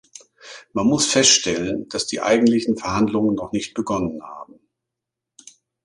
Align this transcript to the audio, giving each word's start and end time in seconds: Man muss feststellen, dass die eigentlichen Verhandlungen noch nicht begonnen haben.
Man 0.73 0.87
muss 0.87 1.05
feststellen, 1.05 1.87
dass 1.89 2.07
die 2.07 2.21
eigentlichen 2.21 2.75
Verhandlungen 2.75 3.35
noch 3.35 3.51
nicht 3.51 3.75
begonnen 3.75 4.23
haben. 4.23 4.59